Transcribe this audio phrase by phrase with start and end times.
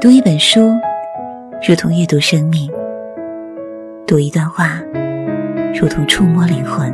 [0.00, 0.60] 读一本书，
[1.66, 2.70] 如同阅读生命；
[4.06, 4.80] 读一段话，
[5.74, 6.88] 如同触摸灵魂。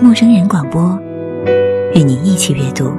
[0.00, 0.98] 陌生人广播，
[1.94, 2.90] 与你一起阅读。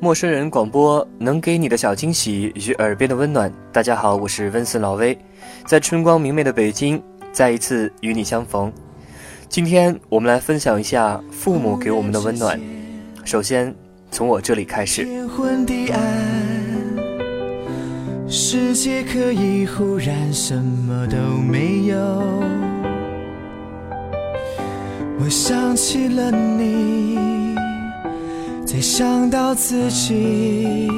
[0.00, 3.52] 陌生人广播能给你的小惊喜与耳边的温暖。
[3.72, 5.16] 大家好，我是温森老威，
[5.64, 8.72] 在春光明媚的北京，再一次与你相逢。
[9.48, 12.60] 今天我们来分享一下父母给我们的温暖。
[13.24, 13.74] 首先
[14.10, 15.06] 从我这里开始。
[18.28, 21.96] 世界可以忽然什么都没有。
[25.18, 27.54] 我想起了你，
[28.66, 30.88] 才想到自己，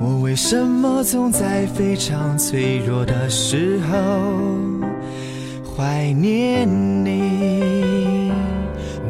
[0.00, 3.98] 我为什么总在非常脆弱的时候？
[5.74, 6.68] 怀念
[7.04, 7.31] 你，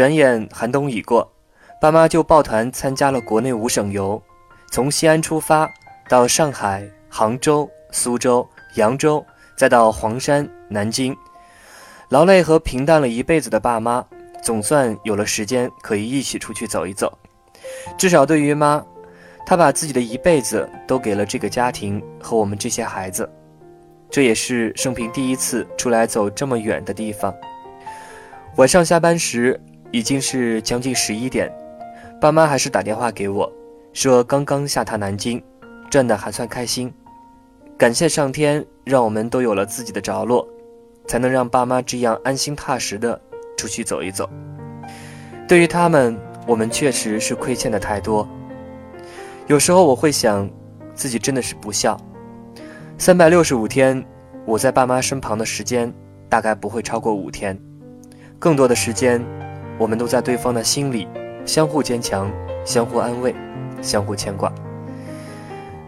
[0.00, 1.30] 转眼寒冬已过，
[1.78, 4.18] 爸妈就抱团参加了国内五省游，
[4.72, 5.70] 从西安出发，
[6.08, 9.22] 到上海、杭州、苏州、扬州，
[9.58, 11.14] 再到黄山、南京。
[12.08, 14.02] 劳累和平淡了一辈子的爸妈，
[14.42, 17.12] 总算有了时间可以一起出去走一走。
[17.98, 18.82] 至少对于妈，
[19.44, 23.30] 她把自己的一辈子都给了这个家庭和我们这些孩子。
[24.08, 27.34] 这也是生平第一次出来走这么远的地方。
[28.56, 29.60] 晚上下班时。
[29.92, 31.52] 已经是将近十一点，
[32.20, 33.50] 爸妈还是打电话给我，
[33.92, 35.42] 说刚刚下榻南京，
[35.90, 36.92] 转的还算开心。
[37.76, 40.46] 感谢上天，让我们都有了自己的着落，
[41.06, 43.20] 才能让爸妈这样安心踏实的
[43.56, 44.28] 出去走一走。
[45.48, 48.28] 对于他们，我们确实是亏欠的太多。
[49.48, 50.48] 有时候我会想，
[50.94, 51.98] 自己真的是不孝。
[52.96, 54.04] 三百六十五天，
[54.44, 55.92] 我在爸妈身旁的时间
[56.28, 57.58] 大概不会超过五天，
[58.38, 59.20] 更多的时间。
[59.80, 61.08] 我们都在对方的心里，
[61.46, 62.30] 相互坚强，
[62.66, 63.34] 相互安慰，
[63.80, 64.52] 相互牵挂。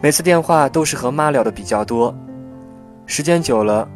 [0.00, 2.14] 每次电话都是和妈聊的比较多，
[3.04, 3.86] 时间久了，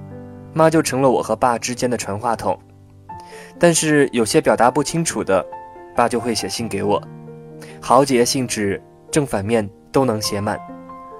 [0.52, 2.58] 妈就成了我和爸之间的传话筒。
[3.58, 5.42] 但是有些表达不清楚的，
[5.94, 7.02] 爸就会写信给我，
[7.80, 8.78] 好几页信纸，
[9.10, 10.60] 正反面都能写满，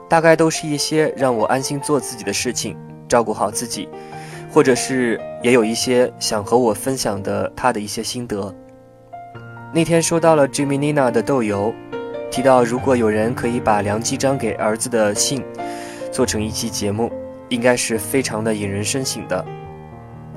[0.07, 2.77] 大概都是一些让我安心做自己的事情，
[3.09, 3.89] 照顾好自己，
[4.53, 8.55] 或者是也有一些想和我分享的他的一些心得。
[9.73, 11.75] 那天收到了 Jimmy Nina 的豆油，
[12.31, 15.45] 提到如果有人可以把梁继章给儿子的信
[16.11, 17.13] 做成一期节目，
[17.51, 19.45] 应该是非常的引人深省的。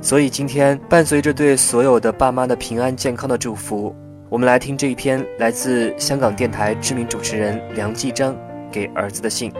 [0.01, 3.95] 所以今天伴随着对所有的爸妈的平安健康的祝福，
[4.29, 8.35] 我们来听这一篇来自香港电台知名主持人梁继章
[8.71, 9.53] 给儿子的信。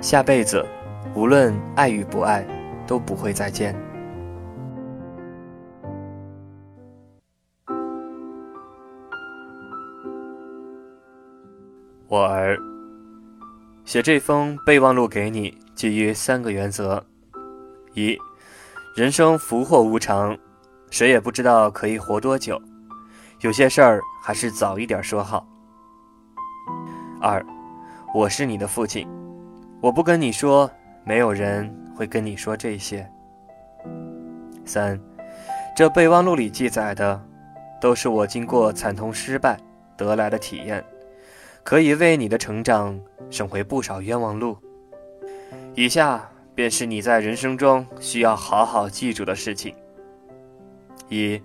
[0.00, 0.64] 下辈子，
[1.14, 2.44] 无论爱与不爱，
[2.86, 3.74] 都不会再见。
[12.10, 12.58] 我儿，
[13.84, 17.00] 写这封备忘录给你，基于三个原则：
[17.94, 18.18] 一，
[18.96, 20.36] 人生福祸无常，
[20.90, 22.60] 谁也不知道可以活多久，
[23.42, 25.46] 有些事儿还是早一点说好；
[27.20, 27.40] 二，
[28.12, 29.06] 我是你的父亲，
[29.80, 30.68] 我不跟你说，
[31.04, 33.06] 没有人会跟你说这些；
[34.64, 35.00] 三，
[35.76, 37.24] 这备忘录里记载的，
[37.80, 39.56] 都是我经过惨痛失败
[39.96, 40.84] 得来的体验。
[41.62, 42.98] 可以为你的成长
[43.30, 44.56] 省回不少冤枉路。
[45.74, 49.74] 以下便是你在人生中需要好好记住的事情：
[51.08, 51.40] 一，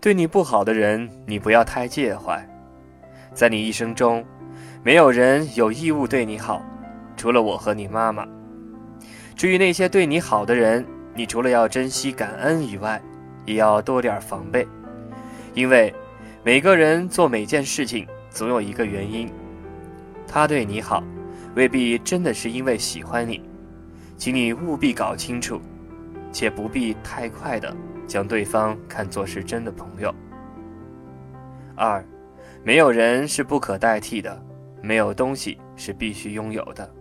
[0.00, 2.46] 对你不好的人，你不要太介怀。
[3.32, 4.24] 在你一生中，
[4.82, 6.62] 没有人有义务对你好，
[7.16, 8.26] 除了我和你妈妈。
[9.34, 10.84] 至于那些对你好的人，
[11.14, 13.02] 你除了要珍惜感恩以外，
[13.44, 14.66] 也要多点防备，
[15.54, 15.92] 因为
[16.44, 19.28] 每个人做每件事情总有一个原因。
[20.34, 21.00] 他对你好，
[21.54, 23.40] 未必真的是因为喜欢你，
[24.16, 25.60] 请你务必搞清楚，
[26.32, 27.72] 且不必太快的
[28.04, 30.12] 将对方看作是真的朋友。
[31.76, 32.04] 二，
[32.64, 34.44] 没有人是不可代替的，
[34.82, 36.92] 没有东西是必须拥有的。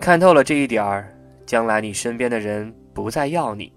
[0.00, 1.14] 看透了这一点儿，
[1.44, 3.70] 将来你身边的人不再要你，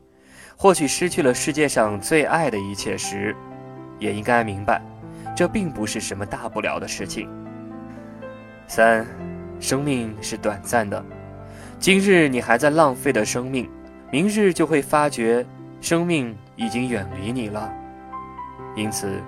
[0.56, 3.36] 或许失去了世界上最爱的一切时，
[4.00, 4.82] 也应该明白，
[5.36, 7.30] 这并不是什么大不了的事情。
[8.74, 9.06] 三，
[9.60, 11.04] 生命是短暂的，
[11.78, 13.70] 今日你还在浪费的生命，
[14.10, 15.46] 明日就会发觉
[15.82, 17.70] 生命已经远离你了。
[18.74, 19.20] 因此，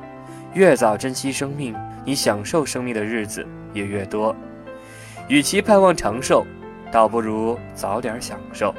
[0.53, 1.75] 越早珍惜生命，
[2.05, 4.33] 你享受生命的日子也越多。
[5.27, 6.45] 与其盼望长寿，
[6.89, 8.73] 倒不如早点享受。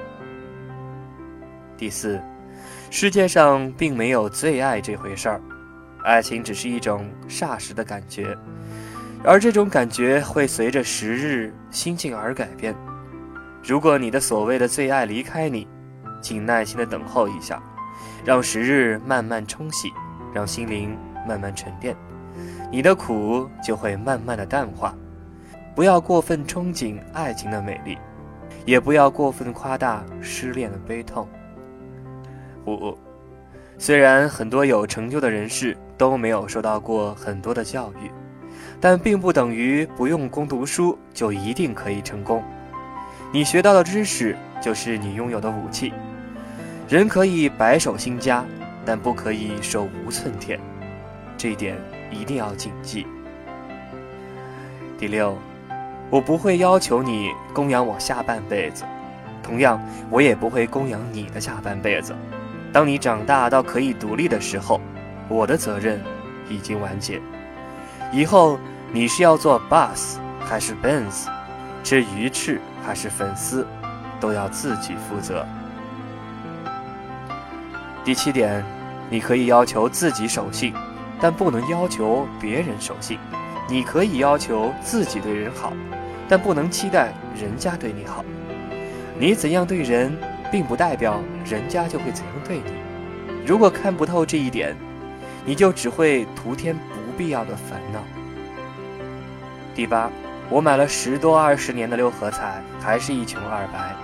[1.77, 2.19] 第四，
[2.91, 5.43] 世界上并没有最爱这回事儿，
[6.03, 8.35] 爱情只是一种霎时的感觉，
[9.25, 12.75] 而这种感觉会随着时日心境而改变。
[13.63, 15.67] 如果你的所谓的最爱离开你，
[16.23, 17.61] 请耐心的等候一下，
[18.25, 19.89] 让时日慢慢冲洗。
[20.35, 20.99] 让心灵
[21.29, 21.95] 慢慢沉淀，
[22.69, 24.93] 你的苦就会慢慢的淡化。
[25.77, 27.97] 不要过分憧憬爱情的美丽，
[28.67, 31.29] 也不要过分夸大失恋的悲痛。
[32.67, 32.99] 五，
[33.79, 38.11] 虽然很多有成就的人士都没有受到过很多的教育，
[38.81, 42.43] 但并不等于不用功读书就一定可以成功。
[43.33, 45.93] 你学到的知识就是你拥有的武器。
[46.89, 48.45] 人可以白手兴家。
[48.87, 50.61] 但不可以手无寸铁，
[51.39, 51.75] 这一点
[52.11, 53.07] 一定要谨记。
[54.99, 55.39] 第六，
[56.11, 58.85] 我不会要求你供养我下半辈子，
[59.43, 59.81] 同样，
[60.11, 62.15] 我也不会供养你的下半辈子。
[62.75, 64.79] 当你长大到可以独立的时候，
[65.31, 65.99] 我的责任
[66.51, 67.19] 已经完结。
[68.15, 68.57] 以后
[68.93, 71.27] 你是要做 boss 还是 Benz，
[71.83, 73.67] 吃鱼翅还是粉丝，
[74.21, 75.45] 都要自己负责。
[78.05, 78.65] 第七点，
[79.11, 80.73] 你可以要求自己守信，
[81.21, 83.19] 但不能要求别人守信。
[83.69, 85.73] 你可以要求自己对人好，
[86.29, 88.25] 但不能期待人家对你好。
[89.19, 90.17] 你怎样对人，
[90.53, 92.75] 并不代表人家就会怎样对你。
[93.45, 94.77] 如果看不透这一点，
[95.45, 98.01] 你就只会徒添不必要的烦恼。
[99.75, 100.11] 第八，
[100.51, 103.95] 我买了十多二十年的六合彩，还是一穷二白，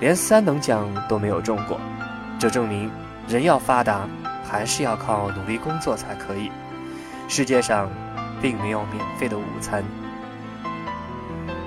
[0.00, 1.80] 连三等奖都没有中过，
[2.38, 2.90] 这证明。
[3.28, 4.08] 人要发达，
[4.42, 6.50] 还是要靠努力工作才可以。
[7.28, 7.90] 世界上，
[8.40, 9.84] 并没有免费的午餐。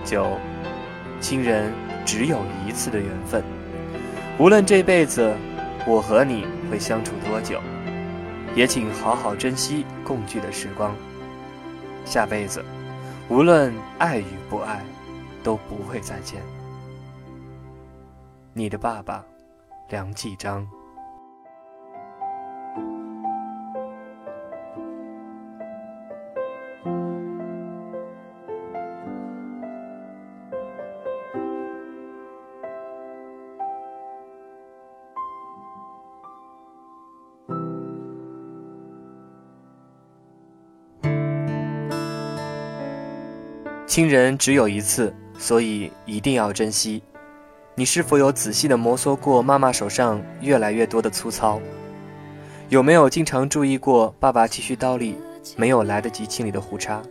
[0.03, 0.39] 九，
[1.19, 1.71] 亲人
[2.03, 3.43] 只有一次的缘分，
[4.39, 5.31] 无论这辈子
[5.85, 7.59] 我和你会相处多久，
[8.55, 10.95] 也请好好珍惜共聚的时光。
[12.05, 12.63] 下辈子，
[13.29, 14.83] 无论爱与不爱，
[15.43, 16.41] 都不会再见。
[18.53, 19.23] 你的爸爸，
[19.89, 20.67] 梁继章。
[43.91, 47.03] 亲人只有一次，所以一定要珍惜。
[47.75, 51.59] 你是否有仔细的摩挲过妈妈手上越来越多的粗糙？
[52.69, 55.17] 有没有经常注意过爸爸剃须刀里
[55.57, 57.01] 没有来得及清理的胡茬？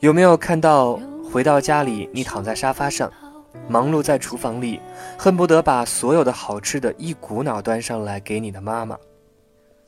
[0.00, 0.98] 有没有看到
[1.32, 3.08] 回到家里你躺在沙发上，
[3.68, 4.80] 忙碌在厨房里，
[5.16, 8.98] 恨不得把所有的好吃的一股脑端上来给你的妈妈？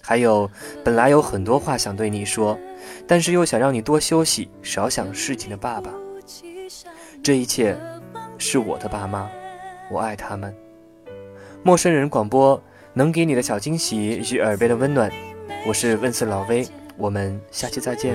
[0.08, 0.48] 还有，
[0.84, 2.56] 本来有很多话想对你说，
[3.08, 5.90] 但是又想让你多休息、少想事情的爸爸。
[7.24, 7.76] 这一切，
[8.38, 9.28] 是我的爸妈，
[9.90, 10.54] 我爱他们。
[11.64, 15.10] 陌生人广播能给你的小惊喜与耳边的温暖，
[15.66, 16.64] 我是问次老威，
[16.96, 18.14] 我们下期再见。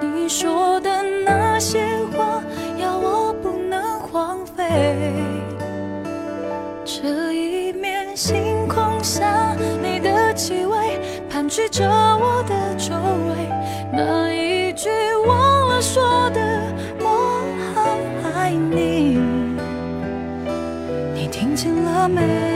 [0.00, 1.84] 你说的那些
[2.16, 2.42] 话，
[2.80, 5.12] 要我不能荒废。
[9.16, 10.16] 像你的。
[10.36, 12.94] 气味盘踞着我的周
[13.30, 13.48] 围，
[13.90, 14.90] 那一句
[15.26, 17.42] 忘了说的“我
[17.74, 17.98] 好
[18.34, 19.18] 爱你”，
[21.16, 22.55] 你听见了没？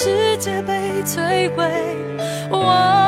[0.00, 1.96] 世界被摧毁，
[2.52, 3.07] 我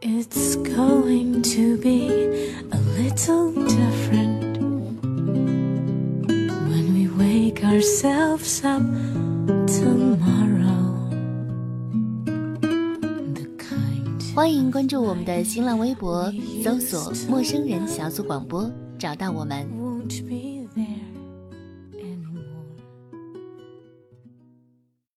[0.00, 2.08] It's going to be
[2.70, 4.58] a little different
[6.68, 8.82] when we wake ourselves up
[9.66, 11.10] tomorrow.
[13.34, 19.66] The kind 欢迎关注我们的新浪微博，搜索“陌生人小组广播”，找到我们。
[19.66, 19.79] won't be